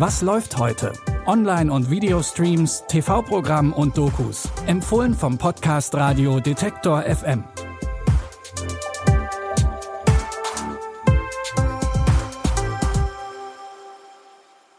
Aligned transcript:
Was 0.00 0.22
läuft 0.22 0.56
heute? 0.56 0.94
Online- 1.26 1.70
und 1.70 1.90
Videostreams, 1.90 2.84
TV-Programm 2.88 3.74
und 3.74 3.98
Dokus. 3.98 4.48
Empfohlen 4.66 5.12
vom 5.12 5.36
Podcast 5.36 5.94
Radio 5.94 6.40
Detektor 6.40 7.02
FM. 7.02 7.44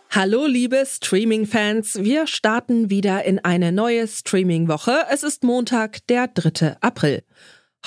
Hallo 0.09 0.47
liebe 0.47 0.83
Streaming-Fans, 0.87 1.99
wir 2.01 2.25
starten 2.25 2.89
wieder 2.89 3.23
in 3.23 3.37
eine 3.45 3.71
neue 3.71 4.07
Streaming-Woche. 4.07 5.05
Es 5.11 5.21
ist 5.21 5.43
Montag, 5.43 5.99
der 6.07 6.29
3. 6.29 6.77
April. 6.81 7.21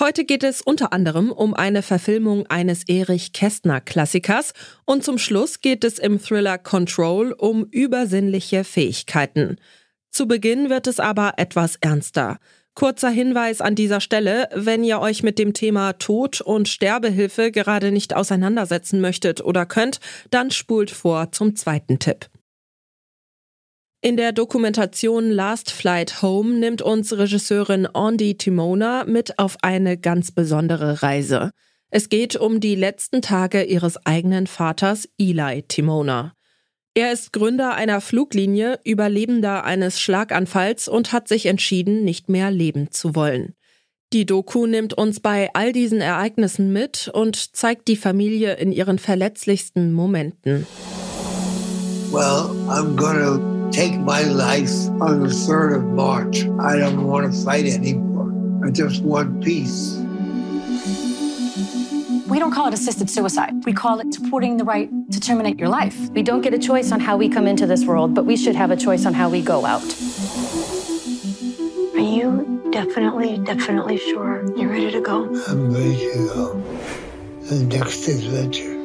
Heute 0.01 0.25
geht 0.25 0.43
es 0.43 0.61
unter 0.61 0.93
anderem 0.93 1.31
um 1.31 1.55
eine 1.55 1.81
Verfilmung 1.81 2.49
eines 2.49 2.89
Erich 2.89 3.33
Kästner 3.33 3.81
Klassikers 3.81 4.53
und 4.85 5.05
zum 5.05 5.19
Schluss 5.19 5.61
geht 5.61 5.85
es 5.85 6.01
im 6.01 6.21
Thriller 6.21 6.59
Control 6.59 7.33
um 7.33 7.65
übersinnliche 7.71 8.65
Fähigkeiten. 8.65 9.57
Zu 10.11 10.27
Beginn 10.27 10.69
wird 10.69 10.89
es 10.89 10.99
aber 10.99 11.35
etwas 11.37 11.77
ernster. 11.77 12.39
Kurzer 12.75 13.11
Hinweis 13.11 13.61
an 13.61 13.77
dieser 13.77 14.01
Stelle, 14.01 14.49
wenn 14.53 14.83
ihr 14.83 14.99
euch 14.99 15.23
mit 15.23 15.39
dem 15.39 15.55
Thema 15.55 15.93
Tod 15.93 16.41
und 16.41 16.69
Sterbehilfe 16.69 17.53
gerade 17.53 17.93
nicht 17.93 18.17
auseinandersetzen 18.17 19.01
möchtet 19.01 19.45
oder 19.45 19.65
könnt, 19.65 20.01
dann 20.31 20.51
spult 20.51 20.91
vor 20.91 21.31
zum 21.31 21.55
zweiten 21.55 22.01
Tipp. 22.01 22.29
In 24.05 24.19
der 24.19 24.33
Dokumentation 24.33 25.31
Last 25.31 25.71
Flight 25.71 26.21
Home 26.21 26.59
nimmt 26.59 26.83
uns 26.83 27.17
Regisseurin 27.17 27.89
Andy 27.95 28.37
Timona 28.37 29.05
mit 29.07 29.39
auf 29.39 29.57
eine 29.63 29.97
ganz 29.97 30.31
besondere 30.31 31.03
Reise. 31.03 31.53
Es 31.89 32.11
geht 32.11 32.37
um 32.37 32.61
die 32.61 32.75
letzten 32.75 33.23
Tage 33.23 33.63
ihres 33.63 33.97
eigenen 34.05 34.47
Vaters 34.47 35.09
Eli 35.19 35.63
Timona. 35.69 36.35
Er 36.93 37.13
ist 37.13 37.33
Gründer 37.33 37.77
einer 37.77 38.03
Fluglinie, 38.03 38.79
Überlebender 38.85 39.65
eines 39.65 39.99
Schlaganfalls 39.99 40.87
und 40.87 41.13
hat 41.15 41.27
sich 41.27 41.47
entschieden, 41.47 42.05
nicht 42.05 42.29
mehr 42.29 42.51
leben 42.51 42.91
zu 42.91 43.15
wollen. 43.15 43.55
Die 44.13 44.27
Doku 44.27 44.67
nimmt 44.67 44.93
uns 44.93 45.21
bei 45.21 45.49
all 45.55 45.73
diesen 45.73 46.03
Ereignissen 46.03 46.75
mit 46.75 47.11
und 47.11 47.57
zeigt 47.57 47.89
die 47.89 47.97
Familie 47.97 48.57
in 48.57 48.71
ihren 48.71 48.99
verletzlichsten 48.99 49.95
Momenten. 49.95 50.67
Well, 52.13 52.51
I'm 52.69 52.97
gonna 52.97 53.54
take 53.73 53.99
my 53.99 54.23
life 54.23 54.71
on 55.01 55.21
the 55.21 55.29
3rd 55.29 55.77
of 55.77 55.85
March. 55.85 56.45
I 56.61 56.77
don't 56.79 57.07
want 57.07 57.33
to 57.33 57.45
fight 57.45 57.67
anymore. 57.67 58.33
I 58.67 58.71
just 58.71 59.03
want 59.03 59.43
peace. 59.43 60.01
We 62.27 62.39
don't 62.39 62.53
call 62.53 62.69
it 62.69 62.75
assisted 62.75 63.11
suicide. 63.11 63.65
We 63.65 63.73
call 63.73 64.01
it 64.01 64.13
supporting 64.15 64.57
the 64.57 64.65
right 64.65 64.91
to 65.13 65.21
terminate 65.21 65.59
your 65.59 65.69
life. 65.69 66.09
We 66.11 66.23
don't 66.23 66.41
get 66.41 66.55
a 66.55 66.59
choice 66.59 66.91
on 66.91 67.01
how 67.01 67.17
we 67.17 67.29
come 67.29 67.47
into 67.47 67.67
this 67.67 67.85
world, 67.85 68.15
but 68.15 68.25
we 68.25 68.37
should 68.37 68.57
have 68.57 68.71
a 68.71 68.77
choice 68.77 69.07
on 69.07 69.15
how 69.15 69.29
we 69.29 69.43
go 69.43 69.67
out. 69.67 69.85
Are 71.95 72.01
you 72.01 72.71
definitely, 72.73 73.39
definitely 73.39 73.99
sure 73.99 74.45
you're 74.57 74.71
ready 74.71 74.91
to 74.91 75.01
go? 75.01 75.27
I'm 75.49 75.73
ready 75.73 75.97
to 75.97 76.31
go. 76.35 76.63
The 77.43 77.65
next 77.67 78.09
adventure. 78.09 78.84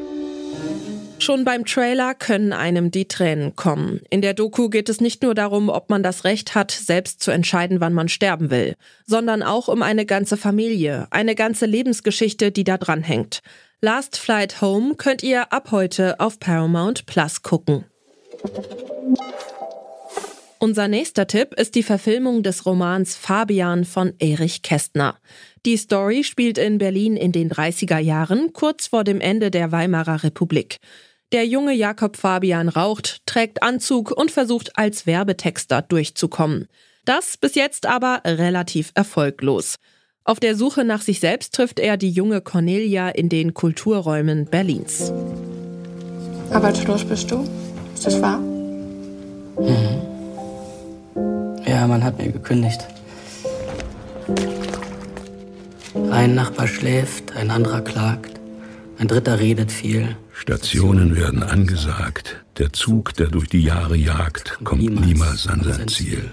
Schon 1.30 1.46
beim 1.46 1.64
Trailer 1.64 2.16
können 2.16 2.54
einem 2.54 2.90
die 2.90 3.08
Tränen 3.08 3.56
kommen. 3.56 4.02
In 4.10 4.24
der 4.24 4.34
Doku 4.34 4.68
geht 4.68 4.90
es 4.90 5.00
nicht 5.00 5.22
nur 5.22 5.36
darum, 5.36 5.70
ob 5.70 5.92
man 5.92 6.02
das 6.02 6.24
Recht 6.24 6.56
hat, 6.56 6.72
selbst 6.72 7.22
zu 7.22 7.30
entscheiden, 7.30 7.80
wann 7.80 7.94
man 7.94 8.10
sterben 8.10 8.50
will, 8.50 8.74
sondern 9.06 9.44
auch 9.44 9.68
um 9.68 9.84
eine 9.84 10.08
ganze 10.08 10.38
Familie, 10.38 11.06
eine 11.12 11.36
ganze 11.36 11.68
Lebensgeschichte, 11.68 12.52
die 12.52 12.64
da 12.64 12.80
dran 12.80 13.04
hängt. 13.04 13.42
Last 13.80 14.18
Flight 14.18 14.60
Home 14.62 14.96
könnt 14.96 15.22
ihr 15.22 15.54
ab 15.54 15.70
heute 15.70 16.20
auf 16.20 16.40
Paramount 16.40 17.06
Plus 17.06 17.44
gucken. 17.44 17.86
Unser 20.58 20.88
nächster 20.88 21.28
Tipp 21.28 21.54
ist 21.54 21.76
die 21.76 21.84
Verfilmung 21.84 22.42
des 22.42 22.66
Romans 22.66 23.16
Fabian 23.16 23.86
von 23.86 24.14
Erich 24.18 24.64
Kästner. 24.64 25.20
Die 25.66 25.78
Story 25.78 26.24
spielt 26.24 26.58
in 26.58 26.80
Berlin 26.80 27.16
in 27.16 27.32
den 27.32 27.52
30er 27.52 28.00
Jahren, 28.00 28.52
kurz 28.52 28.88
vor 28.88 29.04
dem 29.04 29.22
Ende 29.22 29.52
der 29.52 29.72
Weimarer 29.72 30.24
Republik. 30.24 30.80
Der 31.32 31.46
junge 31.46 31.74
Jakob 31.74 32.18
Fabian 32.18 32.70
raucht, 32.70 33.22
trägt 33.28 33.62
Anzug 33.62 34.10
und 34.10 34.32
versucht 34.32 34.76
als 34.78 35.06
Werbetexter 35.06 35.84
durchzukommen. 35.84 36.68
Das 37.06 37.38
bis 37.38 37.54
jetzt 37.54 37.86
aber 37.86 38.22
relativ 38.26 38.92
erfolglos. 38.96 39.76
Auf 40.24 40.40
der 40.40 40.56
Suche 40.56 40.84
nach 40.84 41.02
sich 41.02 41.20
selbst 41.20 41.54
trifft 41.54 41.80
er 41.80 41.98
die 41.98 42.10
junge 42.10 42.42
Cornelia 42.42 43.10
in 43.10 43.30
den 43.30 43.54
Kulturräumen 43.54 44.46
Berlins. 44.46 45.12
Arbeitslos 46.50 47.06
bist 47.06 47.30
du? 47.30 47.48
Ist 47.94 48.08
das 48.08 48.20
wahr? 48.24 48.40
Mhm. 48.40 50.02
Ja, 51.64 51.86
man 51.86 52.04
hat 52.04 52.18
mir 52.18 52.32
gekündigt. 52.32 52.88
Ein 56.10 56.34
Nachbar 56.34 56.68
schläft, 56.68 57.36
ein 57.36 57.52
anderer 57.52 57.82
klagt, 57.82 58.40
ein 58.98 59.08
dritter 59.08 59.40
redet 59.40 59.72
viel. 59.72 60.16
Stationen 60.40 61.18
werden 61.18 61.44
angesagt. 61.44 62.38
Der 62.60 62.72
Zug, 62.72 63.14
der 63.16 63.28
durch 63.28 63.50
die 63.50 63.62
Jahre 63.62 63.98
jagt, 63.98 64.58
kommt 64.64 65.06
niemals 65.06 65.48
an 65.48 65.62
sein 65.64 65.90
Ziel. 65.90 66.32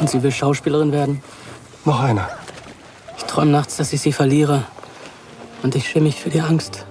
Und 0.00 0.10
sie 0.10 0.20
will 0.24 0.32
Schauspielerin 0.32 0.90
werden? 0.90 1.22
Noch 1.84 2.00
einer. 2.00 2.28
Ich 3.16 3.22
träume 3.22 3.52
nachts, 3.52 3.76
dass 3.76 3.92
ich 3.92 4.00
sie 4.00 4.12
verliere. 4.12 4.64
Und 5.62 5.76
ich 5.76 5.88
schäme 5.88 6.06
mich 6.06 6.16
für 6.16 6.30
die 6.30 6.40
Angst. 6.40 6.84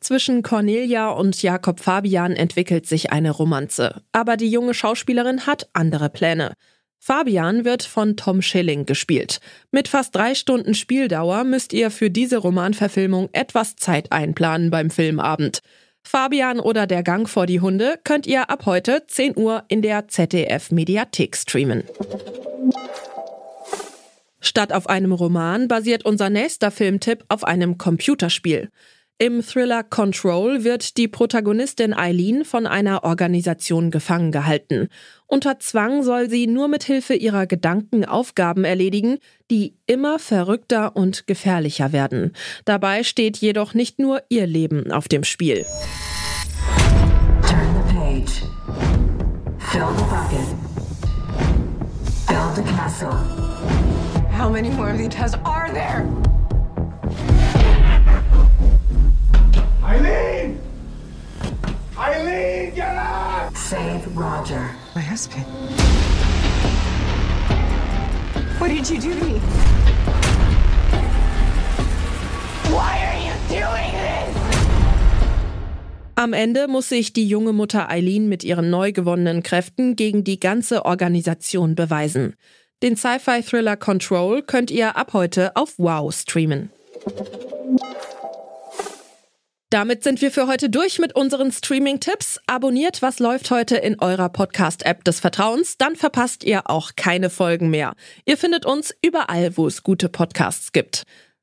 Zwischen 0.00 0.42
Cornelia 0.42 1.08
und 1.08 1.40
Jakob 1.42 1.80
Fabian 1.80 2.32
entwickelt 2.32 2.86
sich 2.86 3.12
eine 3.12 3.30
Romanze. 3.30 4.02
Aber 4.12 4.36
die 4.36 4.50
junge 4.50 4.74
Schauspielerin 4.74 5.46
hat 5.46 5.66
andere 5.72 6.10
Pläne. 6.10 6.52
Fabian 6.98 7.64
wird 7.64 7.82
von 7.82 8.16
Tom 8.16 8.42
Schilling 8.42 8.86
gespielt. 8.86 9.40
Mit 9.70 9.88
fast 9.88 10.14
drei 10.14 10.34
Stunden 10.34 10.74
Spieldauer 10.74 11.44
müsst 11.44 11.72
ihr 11.72 11.90
für 11.90 12.10
diese 12.10 12.38
Romanverfilmung 12.38 13.28
etwas 13.32 13.76
Zeit 13.76 14.12
einplanen 14.12 14.70
beim 14.70 14.90
Filmabend. 14.90 15.60
Fabian 16.02 16.60
oder 16.60 16.86
der 16.86 17.02
Gang 17.02 17.28
vor 17.28 17.46
die 17.46 17.60
Hunde 17.60 17.98
könnt 18.04 18.26
ihr 18.26 18.48
ab 18.48 18.66
heute 18.66 19.04
10 19.06 19.36
Uhr 19.36 19.64
in 19.68 19.82
der 19.82 20.08
ZDF 20.08 20.70
Mediathek 20.70 21.36
streamen. 21.36 21.82
Statt 24.40 24.72
auf 24.72 24.88
einem 24.88 25.10
Roman 25.10 25.66
basiert 25.66 26.04
unser 26.04 26.30
nächster 26.30 26.70
Filmtipp 26.70 27.24
auf 27.28 27.42
einem 27.42 27.78
Computerspiel. 27.78 28.70
Im 29.18 29.42
Thriller 29.42 29.82
Control 29.82 30.62
wird 30.62 30.98
die 30.98 31.08
Protagonistin 31.08 31.94
Eileen 31.94 32.44
von 32.44 32.66
einer 32.66 33.02
Organisation 33.02 33.90
gefangen 33.90 34.30
gehalten. 34.30 34.88
Unter 35.26 35.58
Zwang 35.58 36.02
soll 36.02 36.28
sie 36.28 36.46
nur 36.46 36.68
mit 36.68 36.84
Hilfe 36.84 37.14
ihrer 37.14 37.46
Gedanken 37.46 38.04
Aufgaben 38.04 38.64
erledigen, 38.64 39.16
die 39.50 39.74
immer 39.86 40.18
verrückter 40.18 40.96
und 40.96 41.26
gefährlicher 41.26 41.92
werden. 41.92 42.34
Dabei 42.66 43.04
steht 43.04 43.38
jedoch 43.38 43.72
nicht 43.72 43.98
nur 43.98 44.20
ihr 44.28 44.46
Leben 44.46 44.92
auf 44.92 45.08
dem 45.08 45.24
Spiel. 45.24 45.64
Turn 47.40 47.74
the 47.74 47.94
page. 47.94 48.42
Fill 49.58 49.88
the 49.96 50.04
bucket. 50.10 50.46
Build 52.28 52.58
a 52.58 52.76
castle. 52.76 53.12
How 54.30 54.50
many 54.50 54.68
more 54.68 54.90
of 54.90 54.98
these 54.98 55.08
tests 55.08 55.38
are 55.42 55.72
there? 55.72 56.04
Eileen! 59.96 60.58
Eileen, 61.96 62.74
get 62.74 62.96
up! 62.96 63.56
Save 63.56 64.06
Roger. 64.14 64.70
My 64.94 65.00
husband. 65.00 65.46
What 68.58 68.68
did 68.68 68.90
you 68.90 68.98
do 69.00 69.14
to 69.18 69.24
me? 69.24 69.40
Why 72.68 72.92
are 73.06 73.20
you 73.24 73.32
doing 73.48 73.92
this? 73.92 74.36
Am 76.16 76.32
Ende 76.34 76.68
muss 76.68 76.90
sich 76.90 77.14
die 77.14 77.26
junge 77.26 77.54
Mutter 77.54 77.88
Eileen 77.88 78.28
mit 78.28 78.44
ihren 78.44 78.68
neu 78.68 78.92
gewonnenen 78.92 79.42
Kräften 79.42 79.96
gegen 79.96 80.24
die 80.24 80.40
ganze 80.40 80.84
Organisation 80.84 81.74
beweisen. 81.74 82.34
Den 82.82 82.96
Sci-Fi-Thriller 82.96 83.76
Control 83.76 84.42
könnt 84.42 84.70
ihr 84.70 84.96
ab 84.96 85.14
heute 85.14 85.56
auf 85.56 85.78
Wow 85.78 86.14
streamen. 86.14 86.70
Damit 89.76 90.02
sind 90.02 90.22
wir 90.22 90.30
für 90.30 90.46
heute 90.46 90.70
durch 90.70 90.98
mit 90.98 91.14
unseren 91.14 91.52
Streaming-Tipps. 91.52 92.40
Abonniert, 92.46 93.02
was 93.02 93.18
läuft 93.18 93.50
heute 93.50 93.76
in 93.76 94.00
eurer 94.00 94.30
Podcast-App 94.30 95.04
des 95.04 95.20
Vertrauens, 95.20 95.76
dann 95.76 95.96
verpasst 95.96 96.44
ihr 96.44 96.70
auch 96.70 96.92
keine 96.96 97.28
Folgen 97.28 97.68
mehr. 97.68 97.92
Ihr 98.24 98.38
findet 98.38 98.64
uns 98.64 98.94
überall, 99.02 99.54
wo 99.58 99.66
es 99.66 99.82
gute 99.82 100.08
Podcasts 100.08 100.72
gibt. 100.72 101.02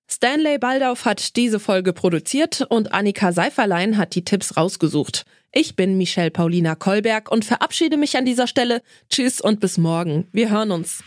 Stanley 0.09 0.57
Baldauf 0.57 1.05
hat 1.05 1.35
diese 1.35 1.59
Folge 1.59 1.93
produziert 1.93 2.65
und 2.69 2.91
Annika 2.91 3.33
Seiferlein 3.33 3.99
hat 3.99 4.15
die 4.15 4.25
Tipps 4.25 4.57
rausgesucht. 4.57 5.25
Ich 5.51 5.75
bin 5.75 5.99
Michelle 5.99 6.31
Paulina 6.31 6.73
Kolberg 6.73 7.31
und 7.31 7.45
verabschiede 7.45 7.97
mich 7.97 8.17
an 8.17 8.25
dieser 8.25 8.47
Stelle. 8.47 8.81
Tschüss 9.11 9.41
und 9.41 9.59
bis 9.59 9.77
morgen. 9.77 10.27
Wir 10.31 10.49
hören 10.49 10.71
uns. 10.71 11.03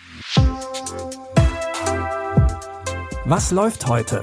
Was 3.24 3.50
läuft 3.50 3.88
heute? 3.88 4.22